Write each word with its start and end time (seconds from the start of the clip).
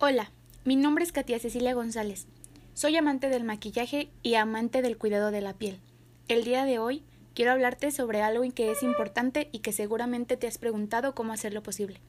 Hola, 0.00 0.32
mi 0.64 0.74
nombre 0.74 1.04
es 1.04 1.12
Katia 1.12 1.38
Cecilia 1.38 1.72
González. 1.72 2.26
Soy 2.74 2.96
amante 2.96 3.28
del 3.28 3.44
maquillaje 3.44 4.10
y 4.24 4.34
amante 4.34 4.82
del 4.82 4.98
cuidado 4.98 5.30
de 5.30 5.40
la 5.40 5.54
piel. 5.54 5.78
El 6.26 6.42
día 6.42 6.64
de 6.64 6.80
hoy 6.80 7.04
quiero 7.32 7.52
hablarte 7.52 7.92
sobre 7.92 8.20
algo 8.20 8.42
que 8.52 8.72
es 8.72 8.82
importante 8.82 9.48
y 9.52 9.60
que 9.60 9.72
seguramente 9.72 10.36
te 10.36 10.48
has 10.48 10.58
preguntado 10.58 11.14
cómo 11.14 11.32
hacerlo 11.32 11.62
posible. 11.62 12.00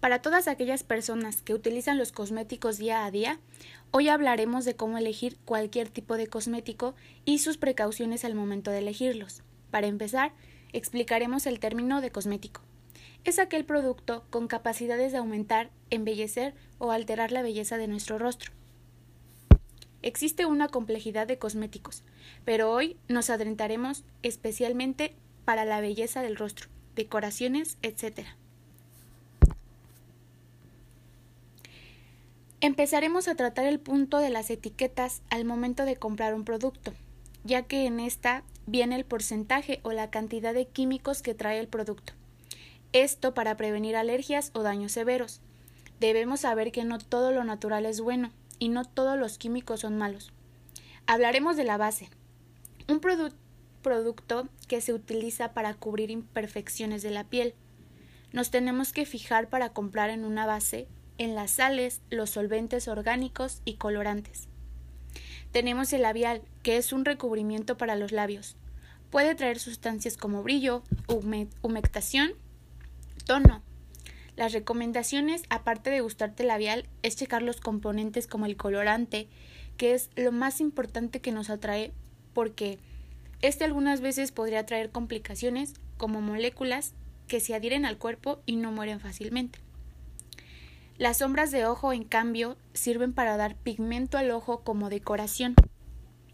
Para 0.00 0.22
todas 0.22 0.48
aquellas 0.48 0.84
personas 0.84 1.42
que 1.42 1.52
utilizan 1.52 1.98
los 1.98 2.10
cosméticos 2.10 2.78
día 2.78 3.04
a 3.04 3.10
día, 3.10 3.38
hoy 3.90 4.08
hablaremos 4.08 4.64
de 4.64 4.74
cómo 4.74 4.96
elegir 4.96 5.36
cualquier 5.44 5.90
tipo 5.90 6.16
de 6.16 6.28
cosmético 6.28 6.94
y 7.26 7.40
sus 7.40 7.58
precauciones 7.58 8.24
al 8.24 8.34
momento 8.34 8.70
de 8.70 8.78
elegirlos. 8.78 9.42
Para 9.70 9.86
empezar, 9.86 10.32
explicaremos 10.72 11.44
el 11.44 11.60
término 11.60 12.00
de 12.00 12.10
cosmético. 12.10 12.62
Es 13.24 13.38
aquel 13.38 13.64
producto 13.64 14.24
con 14.28 14.48
capacidades 14.48 15.12
de 15.12 15.18
aumentar, 15.18 15.70
embellecer 15.88 16.54
o 16.78 16.90
alterar 16.90 17.32
la 17.32 17.40
belleza 17.40 17.78
de 17.78 17.88
nuestro 17.88 18.18
rostro. 18.18 18.52
Existe 20.02 20.44
una 20.44 20.68
complejidad 20.68 21.26
de 21.26 21.38
cosméticos, 21.38 22.02
pero 22.44 22.70
hoy 22.70 22.98
nos 23.08 23.30
adentraremos 23.30 24.04
especialmente 24.22 25.14
para 25.46 25.64
la 25.64 25.80
belleza 25.80 26.20
del 26.20 26.36
rostro, 26.36 26.68
decoraciones, 26.94 27.78
etc. 27.80 28.26
Empezaremos 32.60 33.26
a 33.28 33.34
tratar 33.34 33.64
el 33.64 33.80
punto 33.80 34.18
de 34.18 34.28
las 34.28 34.50
etiquetas 34.50 35.22
al 35.30 35.46
momento 35.46 35.86
de 35.86 35.96
comprar 35.96 36.34
un 36.34 36.44
producto, 36.44 36.92
ya 37.42 37.62
que 37.62 37.86
en 37.86 38.00
esta 38.00 38.42
viene 38.66 38.96
el 38.96 39.06
porcentaje 39.06 39.80
o 39.82 39.92
la 39.92 40.10
cantidad 40.10 40.52
de 40.52 40.66
químicos 40.66 41.22
que 41.22 41.32
trae 41.32 41.58
el 41.58 41.68
producto. 41.68 42.12
Esto 42.94 43.34
para 43.34 43.56
prevenir 43.56 43.96
alergias 43.96 44.52
o 44.54 44.62
daños 44.62 44.92
severos. 44.92 45.40
Debemos 45.98 46.40
saber 46.40 46.70
que 46.70 46.84
no 46.84 46.98
todo 46.98 47.32
lo 47.32 47.42
natural 47.42 47.86
es 47.86 48.00
bueno 48.00 48.30
y 48.60 48.68
no 48.68 48.84
todos 48.84 49.18
los 49.18 49.36
químicos 49.36 49.80
son 49.80 49.98
malos. 49.98 50.32
Hablaremos 51.06 51.56
de 51.56 51.64
la 51.64 51.76
base. 51.76 52.08
Un 52.88 53.00
producto 53.00 54.48
que 54.68 54.80
se 54.80 54.92
utiliza 54.92 55.54
para 55.54 55.74
cubrir 55.74 56.12
imperfecciones 56.12 57.02
de 57.02 57.10
la 57.10 57.24
piel. 57.24 57.54
Nos 58.32 58.52
tenemos 58.52 58.92
que 58.92 59.06
fijar 59.06 59.48
para 59.48 59.70
comprar 59.70 60.10
en 60.10 60.24
una 60.24 60.46
base 60.46 60.86
en 61.18 61.34
las 61.34 61.50
sales, 61.50 62.00
los 62.10 62.30
solventes 62.30 62.86
orgánicos 62.86 63.60
y 63.64 63.74
colorantes. 63.74 64.46
Tenemos 65.50 65.92
el 65.92 66.02
labial, 66.02 66.42
que 66.62 66.76
es 66.76 66.92
un 66.92 67.04
recubrimiento 67.04 67.76
para 67.76 67.96
los 67.96 68.12
labios. 68.12 68.56
Puede 69.10 69.34
traer 69.34 69.58
sustancias 69.58 70.16
como 70.16 70.44
brillo, 70.44 70.84
humectación, 71.62 72.34
tono. 73.24 73.62
Las 74.36 74.52
recomendaciones, 74.52 75.42
aparte 75.48 75.90
de 75.90 76.00
gustarte 76.00 76.44
labial, 76.44 76.88
es 77.02 77.16
checar 77.16 77.42
los 77.42 77.60
componentes 77.60 78.26
como 78.26 78.46
el 78.46 78.56
colorante, 78.56 79.28
que 79.76 79.94
es 79.94 80.10
lo 80.16 80.32
más 80.32 80.60
importante 80.60 81.20
que 81.20 81.32
nos 81.32 81.50
atrae 81.50 81.92
porque 82.32 82.78
este 83.42 83.64
algunas 83.64 84.00
veces 84.00 84.32
podría 84.32 84.66
traer 84.66 84.90
complicaciones 84.90 85.74
como 85.96 86.20
moléculas 86.20 86.94
que 87.28 87.40
se 87.40 87.54
adhieren 87.54 87.86
al 87.86 87.98
cuerpo 87.98 88.40
y 88.46 88.56
no 88.56 88.72
mueren 88.72 89.00
fácilmente. 89.00 89.60
Las 90.96 91.18
sombras 91.18 91.50
de 91.50 91.66
ojo, 91.66 91.92
en 91.92 92.04
cambio, 92.04 92.56
sirven 92.72 93.12
para 93.12 93.36
dar 93.36 93.56
pigmento 93.56 94.16
al 94.16 94.30
ojo 94.30 94.62
como 94.62 94.90
decoración. 94.90 95.54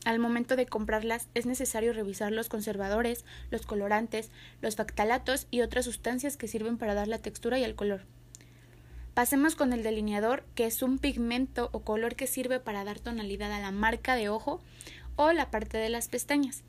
Al 0.04 0.18
momento 0.18 0.56
de 0.56 0.66
comprarlas 0.66 1.28
es 1.34 1.44
necesario 1.44 1.92
revisar 1.92 2.32
los 2.32 2.48
conservadores, 2.48 3.24
los 3.50 3.66
colorantes, 3.66 4.30
los 4.62 4.76
factalatos 4.76 5.46
y 5.50 5.60
otras 5.60 5.84
sustancias 5.84 6.36
que 6.36 6.48
sirven 6.48 6.78
para 6.78 6.94
dar 6.94 7.06
la 7.06 7.18
textura 7.18 7.58
y 7.58 7.64
el 7.64 7.74
color. 7.74 8.02
Pasemos 9.12 9.56
con 9.56 9.72
el 9.74 9.82
delineador, 9.82 10.44
que 10.54 10.64
es 10.64 10.82
un 10.82 10.98
pigmento 10.98 11.68
o 11.72 11.80
color 11.80 12.14
que 12.14 12.26
sirve 12.26 12.60
para 12.60 12.84
dar 12.84 12.98
tonalidad 12.98 13.52
a 13.52 13.60
la 13.60 13.72
marca 13.72 14.14
de 14.14 14.30
ojo 14.30 14.62
o 15.16 15.32
la 15.32 15.50
parte 15.50 15.76
de 15.76 15.90
las 15.90 16.08
pestañas. 16.08 16.62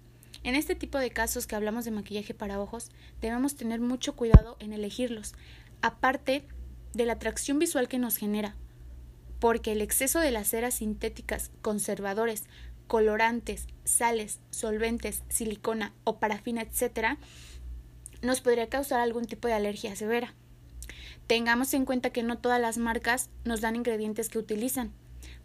En 0.44 0.56
este 0.56 0.76
tipo 0.76 0.98
de 0.98 1.12
casos 1.12 1.48
que 1.48 1.56
hablamos 1.56 1.86
de 1.86 1.92
maquillaje 1.92 2.34
para 2.34 2.60
ojos, 2.60 2.90
debemos 3.22 3.56
tener 3.56 3.80
mucho 3.80 4.16
cuidado 4.16 4.58
en 4.60 4.74
elegirlos. 4.74 5.34
Aparte, 5.82 6.44
de 6.94 7.06
la 7.06 7.14
atracción 7.14 7.60
visual 7.60 7.88
que 7.88 8.00
nos 8.00 8.18
genera, 8.18 8.56
porque 9.40 9.72
el 9.72 9.82
exceso 9.82 10.20
de 10.20 10.32
las 10.32 10.50
ceras 10.50 10.76
sintéticas, 10.76 11.52
conservadores, 11.62 12.44
colorantes, 12.88 13.68
sales, 13.84 14.40
solventes, 14.50 15.24
silicona 15.30 15.94
o 16.04 16.20
parafina, 16.20 16.62
etc., 16.62 17.18
nos 18.22 18.42
podría 18.42 18.70
causar 18.70 19.00
algún 19.00 19.26
tipo 19.26 19.48
de 19.48 19.56
alergia 19.56 19.96
severa. 19.96 20.34
Tengamos 21.28 21.74
en 21.74 21.86
cuenta 21.86 22.12
que 22.12 22.24
no 22.24 22.38
todas 22.38 22.60
las 22.62 22.78
marcas 22.78 23.30
nos 23.46 23.62
dan 23.62 23.76
ingredientes 23.76 24.30
que 24.30 24.38
utilizan, 24.38 24.92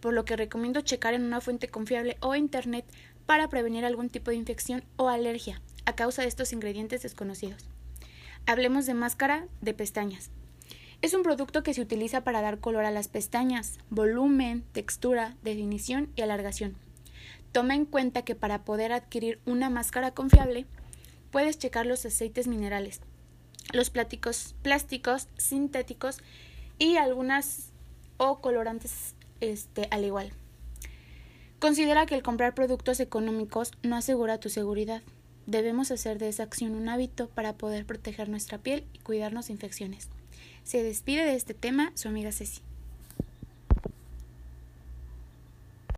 por 0.01 0.13
lo 0.13 0.25
que 0.25 0.37
recomiendo 0.37 0.81
checar 0.81 1.15
en 1.15 1.23
una 1.23 1.41
fuente 1.41 1.69
confiable 1.69 2.17
o 2.21 2.35
internet 2.35 2.85
para 3.25 3.49
prevenir 3.49 3.85
algún 3.85 4.09
tipo 4.09 4.31
de 4.31 4.37
infección 4.37 4.85
o 4.97 5.09
alergia 5.09 5.61
a 5.85 5.95
causa 5.95 6.23
de 6.23 6.29
estos 6.29 6.53
ingredientes 6.53 7.03
desconocidos. 7.03 7.69
Hablemos 8.47 8.87
de 8.87 8.95
máscara 8.95 9.47
de 9.61 9.75
pestañas. 9.75 10.31
Es 11.03 11.15
un 11.15 11.23
producto 11.23 11.63
que 11.63 11.75
se 11.75 11.83
utiliza 11.83 12.23
para 12.23 12.41
dar 12.41 12.59
color 12.59 12.85
a 12.85 12.91
las 12.91 13.09
pestañas, 13.09 13.79
volumen, 13.91 14.65
textura, 14.73 15.37
definición 15.43 16.11
y 16.17 16.23
alargación. 16.23 16.77
Toma 17.57 17.75
en 17.75 17.87
cuenta 17.87 18.21
que 18.21 18.35
para 18.35 18.67
poder 18.67 18.93
adquirir 18.93 19.41
una 19.47 19.71
máscara 19.71 20.11
confiable, 20.11 20.67
puedes 21.31 21.59
checar 21.59 21.87
los 21.87 22.05
aceites 22.05 22.49
minerales, 22.49 23.01
los 23.73 23.89
plásticos, 23.89 24.55
plásticos 24.61 25.29
sintéticos 25.39 26.19
y 26.79 26.99
algunas 26.99 27.71
o 28.19 28.43
colorantes 28.43 29.15
este, 29.41 29.89
al 29.91 30.05
igual. 30.05 30.33
Considera 31.59 32.05
que 32.05 32.15
el 32.15 32.23
comprar 32.23 32.55
productos 32.55 33.01
económicos 33.01 33.73
no 33.83 33.97
asegura 33.97 34.39
tu 34.39 34.51
seguridad. 34.51 35.01
Debemos 35.47 35.91
hacer 35.91 36.19
de 36.19 36.29
esa 36.29 36.43
acción 36.43 36.75
un 36.75 36.91
hábito 36.91 37.31
para 37.31 37.55
poder 37.55 37.87
proteger 37.87 38.29
nuestra 38.29 38.59
piel 38.59 38.85
y 38.93 38.99
cuidarnos 38.99 39.47
de 39.47 39.55
infecciones. 39.55 40.11
Se 40.63 40.83
despide 40.83 41.25
de 41.25 41.37
este 41.37 41.55
tema 41.55 41.93
su 41.95 42.09
amiga 42.09 42.33
Ceci. 42.33 42.61